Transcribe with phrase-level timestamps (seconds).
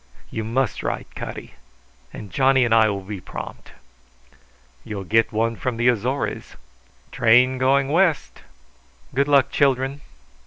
[0.31, 1.53] "You must write, Cutty,
[2.11, 3.73] and Johnny and I will be prompt."
[4.83, 6.55] "You'll get one from the Azores."
[7.11, 8.39] "Train going west!"
[9.13, 10.01] "Good luck, children!"